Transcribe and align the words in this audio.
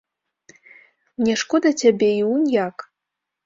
Мне 1.23 1.33
шкода 1.43 1.75
цябе 1.81 2.11
і 2.17 2.19
унь 2.33 2.51
як! 2.67 2.91